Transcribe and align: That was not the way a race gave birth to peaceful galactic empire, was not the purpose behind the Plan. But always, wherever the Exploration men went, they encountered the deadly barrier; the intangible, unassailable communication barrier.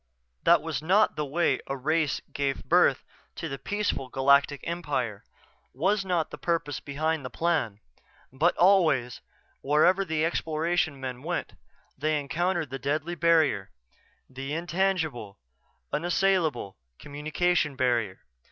That 0.45 0.63
was 0.63 0.81
not 0.81 1.15
the 1.15 1.27
way 1.27 1.59
a 1.67 1.77
race 1.77 2.21
gave 2.33 2.65
birth 2.65 3.03
to 3.35 3.55
peaceful 3.59 4.09
galactic 4.09 4.61
empire, 4.63 5.23
was 5.75 6.03
not 6.03 6.31
the 6.31 6.39
purpose 6.39 6.79
behind 6.79 7.23
the 7.23 7.29
Plan. 7.29 7.79
But 8.33 8.57
always, 8.57 9.21
wherever 9.61 10.03
the 10.03 10.25
Exploration 10.25 10.99
men 10.99 11.21
went, 11.21 11.53
they 11.95 12.19
encountered 12.19 12.71
the 12.71 12.79
deadly 12.79 13.13
barrier; 13.13 13.69
the 14.27 14.53
intangible, 14.53 15.37
unassailable 15.93 16.77
communication 16.97 17.75
barrier. 17.75 18.21